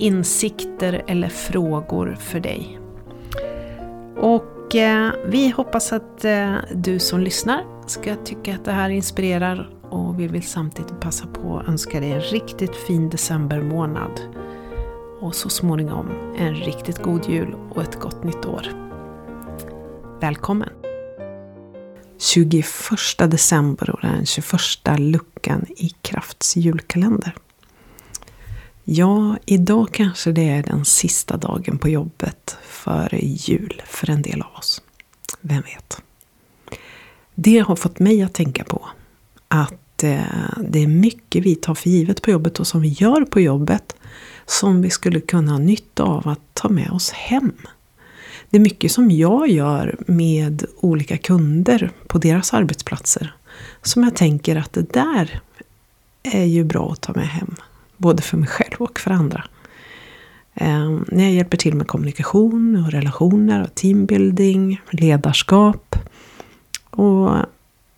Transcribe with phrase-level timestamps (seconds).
[0.00, 2.78] insikter eller frågor för dig.
[4.16, 9.70] Och eh, vi hoppas att eh, du som lyssnar ska tycka att det här inspirerar
[9.90, 14.20] och vi vill samtidigt passa på att önska dig en riktigt fin decembermånad.
[15.20, 16.06] Och så småningom
[16.38, 18.66] en riktigt god jul och ett gott nytt år.
[20.20, 20.68] Välkommen!
[22.18, 22.66] 21
[23.18, 24.60] december och den 21
[24.98, 27.34] luckan i Krafts julkalender.
[28.84, 34.42] Ja, idag kanske det är den sista dagen på jobbet före jul för en del
[34.42, 34.82] av oss.
[35.40, 36.02] Vem vet?
[37.34, 38.88] Det har fått mig att tänka på
[39.48, 40.22] att eh,
[40.68, 43.96] det är mycket vi tar för givet på jobbet och som vi gör på jobbet
[44.46, 47.52] som vi skulle kunna ha nytta av att ta med oss hem.
[48.50, 53.34] Det är mycket som jag gör med olika kunder på deras arbetsplatser
[53.82, 55.40] som jag tänker att det där
[56.22, 57.54] är ju bra att ta med hem
[58.00, 59.44] Både för mig själv och för andra.
[60.54, 65.96] Eh, när jag hjälper till med kommunikation och relationer och teambuilding, ledarskap
[66.90, 67.30] och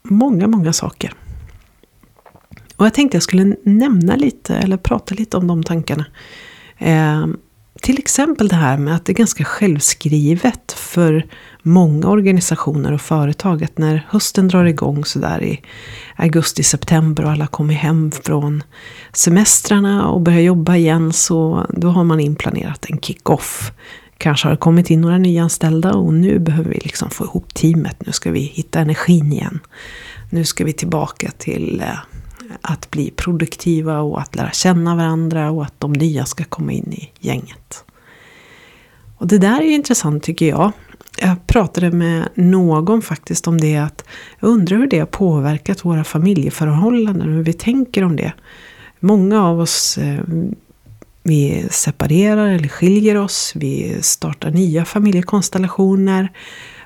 [0.03, 1.13] många, många saker.
[2.77, 6.07] Och jag tänkte jag skulle nämna lite, eller prata lite om de tankarna.
[6.79, 7.37] Ehm,
[7.83, 11.27] till exempel det här med att det är ganska självskrivet för
[11.63, 15.61] många organisationer och företag att när hösten drar igång sådär i
[16.17, 18.63] augusti-september och alla kommer hem från
[19.13, 23.73] semestrarna och börjar jobba igen så då har man inplanerat en kick-off.
[24.19, 28.07] Kanske har det kommit in några nyanställda och nu behöver vi liksom få ihop teamet.
[28.07, 29.61] Nu ska vi hitta energin igen.
[30.31, 31.99] Nu ska vi tillbaka till eh,
[32.61, 36.93] att bli produktiva och att lära känna varandra och att de nya ska komma in
[36.93, 37.85] i gänget.
[39.17, 40.73] Och det där är intressant tycker jag.
[41.19, 44.05] Jag pratade med någon faktiskt om det att
[44.41, 48.33] jag undrar hur det har påverkat våra familjeförhållanden, och hur vi tänker om det.
[49.01, 50.21] Många av oss eh,
[51.23, 56.33] vi separerar eller skiljer oss, vi startar nya familjekonstellationer.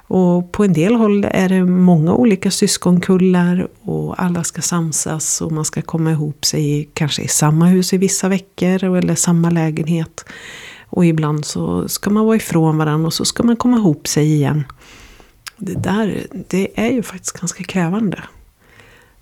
[0.08, 5.52] Och på en del håll är det många olika syskonkullar och alla ska samsas och
[5.52, 10.24] man ska komma ihop sig kanske i samma hus i vissa veckor eller samma lägenhet.
[10.86, 14.32] Och ibland så ska man vara ifrån varandra och så ska man komma ihop sig
[14.32, 14.64] igen.
[15.56, 18.22] Det där, det är ju faktiskt ganska krävande.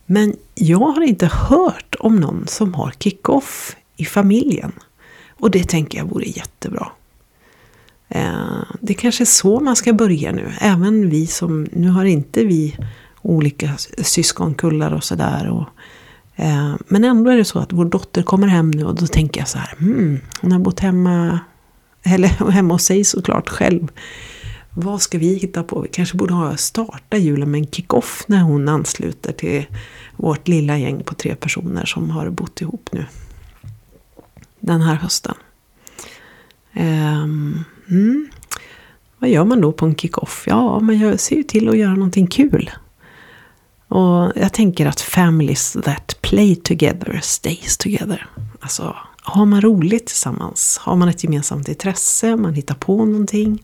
[0.06, 4.72] Men jag har inte hört om någon som har kick-off i familjen.
[5.40, 6.88] Och det tänker jag vore jättebra.
[8.86, 10.52] Det kanske är så man ska börja nu.
[10.60, 12.76] Även vi som, nu har inte vi
[13.22, 15.66] olika syskonkullar och sådär.
[16.36, 19.40] Eh, men ändå är det så att vår dotter kommer hem nu och då tänker
[19.40, 19.74] jag så här.
[19.78, 21.40] Hmm, hon har bott hemma,
[22.02, 23.88] eller hemma hos sig såklart själv.
[24.70, 25.80] Vad ska vi hitta på?
[25.80, 29.66] Vi kanske borde ha starta julen med en kick-off när hon ansluter till
[30.16, 33.06] vårt lilla gäng på tre personer som har bott ihop nu.
[34.60, 35.34] Den här hösten.
[36.76, 38.28] Um, Mm.
[39.18, 40.44] Vad gör man då på en kick-off?
[40.46, 42.70] Ja, man ser ju till att göra någonting kul.
[43.88, 48.26] Och jag tänker att families that play together stays together.
[48.60, 53.62] Alltså, har man roligt tillsammans, har man ett gemensamt intresse, man hittar på någonting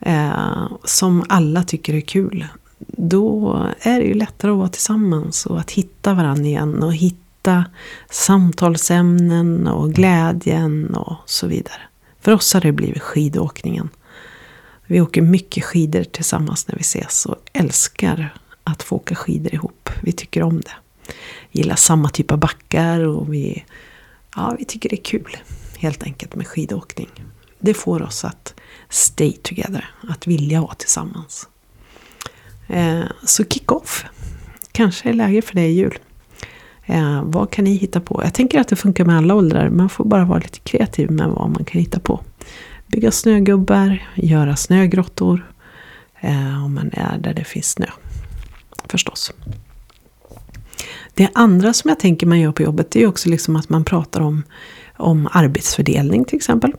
[0.00, 2.46] eh, som alla tycker är kul.
[2.86, 7.64] Då är det ju lättare att vara tillsammans och att hitta varandra igen och hitta
[8.10, 11.80] samtalsämnen och glädjen och så vidare.
[12.20, 13.88] För oss har det blivit skidåkningen.
[14.86, 18.34] Vi åker mycket skidor tillsammans när vi ses och älskar
[18.64, 19.90] att få åka skidor ihop.
[20.02, 20.72] Vi tycker om det.
[21.50, 23.64] Gillar samma typ av backar och vi,
[24.36, 25.36] ja, vi tycker det är kul
[25.78, 27.10] helt enkelt med skidåkning.
[27.58, 28.54] Det får oss att
[28.88, 31.48] stay together, att vilja vara tillsammans.
[32.68, 34.04] Eh, så kick-off.
[34.72, 35.98] Kanske är läge för det i jul.
[36.86, 38.20] Eh, vad kan ni hitta på?
[38.24, 39.70] Jag tänker att det funkar med alla åldrar.
[39.70, 42.20] Man får bara vara lite kreativ med vad man kan hitta på.
[42.94, 45.50] Bygga snögubbar, göra snögrottor.
[46.20, 47.86] Eh, om man är där det finns snö.
[48.88, 49.32] Förstås.
[51.14, 54.20] Det andra som jag tänker man gör på jobbet är också liksom att man pratar
[54.20, 54.42] om,
[54.96, 56.72] om arbetsfördelning till exempel.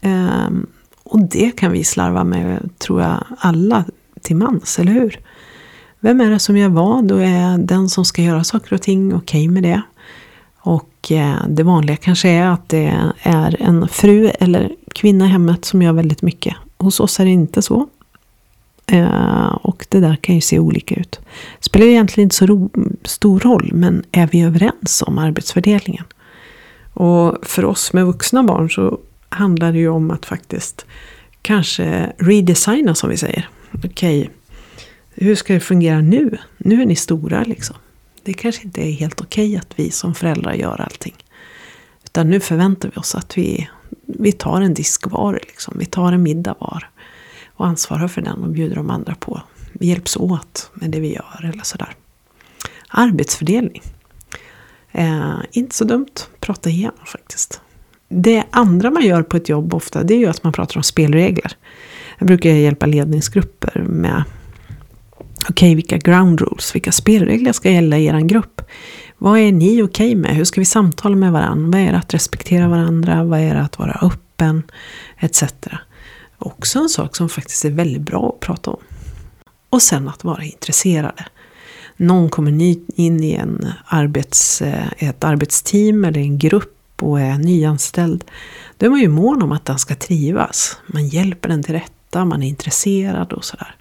[0.00, 0.48] Eh,
[1.02, 3.84] och det kan vi slarva med, tror jag, alla
[4.22, 5.20] till mans, eller hur?
[6.00, 9.14] Vem är det som gör vad och är den som ska göra saker och ting
[9.14, 9.82] okej okay med det?
[10.58, 15.28] Och Och eh, det vanliga kanske är att det är en fru eller kvinna i
[15.28, 16.56] hemmet som gör väldigt mycket.
[16.78, 17.88] Hos oss är det inte så.
[18.86, 21.20] Eh, och det där kan ju se olika ut.
[21.58, 22.70] Det spelar egentligen inte så ro,
[23.04, 26.04] stor roll, men är vi överens om arbetsfördelningen?
[26.92, 28.98] Och för oss med vuxna barn så
[29.28, 30.86] handlar det ju om att faktiskt
[31.42, 33.48] kanske redesigna som vi säger.
[33.72, 34.28] Okej, okay,
[35.14, 36.38] hur ska det fungera nu?
[36.58, 37.76] Nu är ni stora liksom.
[38.22, 41.14] Det kanske inte är helt okej okay att vi som föräldrar gör allting.
[42.04, 43.68] Utan nu förväntar vi oss att vi,
[44.06, 45.74] vi tar en disk var, liksom.
[45.78, 46.90] vi tar en middag var.
[47.54, 49.40] Och ansvarar för den och bjuder de andra på.
[49.72, 51.94] Vi hjälps åt med det vi gör eller sådär.
[52.88, 53.82] Arbetsfördelning.
[54.92, 57.60] Eh, inte så dumt, prata igenom faktiskt.
[58.08, 60.82] Det andra man gör på ett jobb ofta det är ju att man pratar om
[60.82, 61.52] spelregler.
[62.18, 64.24] Jag brukar hjälpa ledningsgrupper med
[65.48, 68.62] Okej, okay, vilka ground rules, vilka spelregler ska gälla i er grupp?
[69.18, 70.36] Vad är ni okej okay med?
[70.36, 71.78] Hur ska vi samtala med varandra?
[71.78, 73.24] Vad är det att respektera varandra?
[73.24, 74.62] Vad är det att vara öppen?
[75.18, 75.42] Etc.
[76.38, 78.80] Också en sak som faktiskt är väldigt bra att prata om.
[79.70, 81.26] Och sen att vara intresserade.
[81.96, 87.38] Någon kommer ny in i en arbets, eh, ett arbetsteam eller en grupp och är
[87.38, 88.24] nyanställd.
[88.78, 90.78] Då är man ju mån om att den ska trivas.
[90.86, 93.76] Man hjälper den till rätta, man är intresserad och sådär.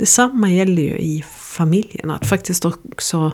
[0.00, 2.10] Detsamma gäller ju i familjen.
[2.10, 3.32] Att faktiskt också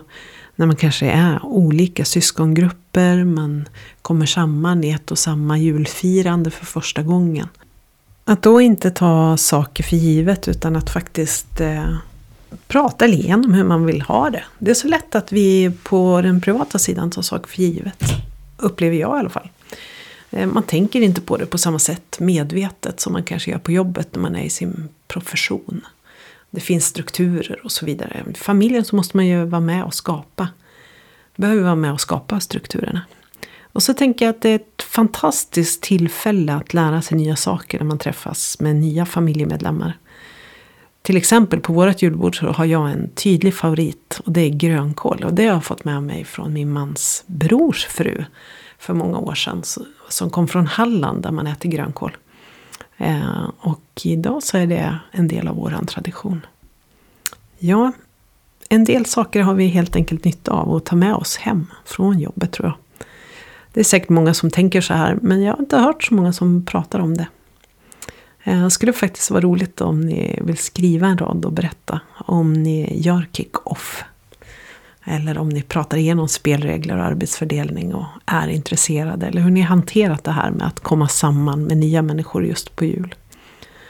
[0.55, 3.69] när man kanske är olika syskongrupper, man
[4.01, 7.47] kommer samman i ett och samma julfirande för första gången.
[8.25, 11.95] Att då inte ta saker för givet utan att faktiskt eh,
[12.67, 14.43] prata igenom hur man vill ha det.
[14.59, 18.03] Det är så lätt att vi på den privata sidan tar saker för givet.
[18.57, 19.49] Upplever jag i alla fall.
[20.31, 23.71] Eh, man tänker inte på det på samma sätt medvetet som man kanske gör på
[23.71, 25.81] jobbet när man är i sin profession.
[26.49, 28.23] Det finns strukturer och så vidare.
[28.29, 30.47] I familjen så måste man ju vara med och skapa.
[31.35, 33.01] Behöver vara med och skapa strukturerna.
[33.61, 37.79] Och så tänker jag att det är ett fantastiskt tillfälle att lära sig nya saker
[37.79, 39.97] när man träffas med nya familjemedlemmar.
[41.01, 45.23] Till exempel på vårt julbord så har jag en tydlig favorit och det är grönkål.
[45.23, 48.23] Och det har jag fått med mig från min mans brors fru
[48.79, 49.63] för många år sedan.
[50.09, 52.17] Som kom från Halland där man äter grönkål.
[52.97, 56.45] Eh, och idag så är det en del av vår tradition.
[57.57, 57.91] Ja,
[58.69, 62.19] en del saker har vi helt enkelt nytta av att ta med oss hem från
[62.19, 62.77] jobbet tror jag.
[63.73, 66.33] Det är säkert många som tänker så här, men jag har inte hört så många
[66.33, 67.27] som pratar om det.
[68.43, 72.53] Eh, det skulle faktiskt vara roligt om ni vill skriva en rad och berätta om
[72.53, 74.03] ni gör kick-off.
[75.09, 79.27] Eller om ni pratar igenom spelregler och arbetsfördelning och är intresserade.
[79.27, 82.85] Eller hur ni hanterat det här med att komma samman med nya människor just på
[82.85, 83.15] jul.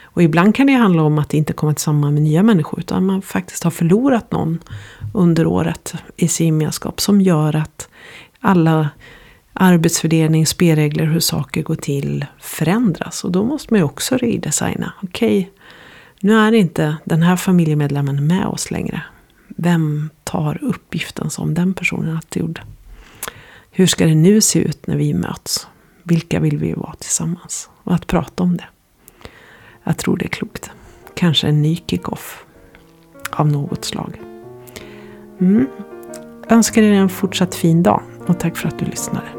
[0.03, 2.79] Och ibland kan det handla om att inte komma samman med nya människor.
[2.79, 4.59] Utan man faktiskt har förlorat någon
[5.13, 7.01] under året i sin gemenskap.
[7.01, 7.89] Som gör att
[8.39, 8.89] alla
[9.53, 13.23] arbetsfördelning, spelregler, hur saker går till förändras.
[13.23, 14.93] Och då måste man ju också redesigna.
[15.03, 15.51] Okej, okay,
[16.19, 19.01] nu är inte den här familjemedlemmen med oss längre.
[19.59, 22.61] Vem tar uppgiften som den personen alltid gjorde?
[23.71, 25.67] Hur ska det nu se ut när vi möts?
[26.03, 27.69] Vilka vill vi vara tillsammans?
[27.83, 28.65] Och att prata om det.
[29.83, 30.71] Jag tror det är klokt.
[31.15, 32.45] Kanske en ny kick-off
[33.31, 34.21] av något slag.
[35.39, 35.67] Mm.
[36.49, 39.36] önskar er en fortsatt fin dag och tack för att du lyssnade.